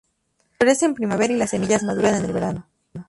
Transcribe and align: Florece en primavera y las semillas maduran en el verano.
Florece 0.57 0.85
en 0.87 0.95
primavera 0.95 1.31
y 1.31 1.37
las 1.37 1.51
semillas 1.51 1.83
maduran 1.83 2.15
en 2.15 2.25
el 2.25 2.33
verano. 2.33 2.65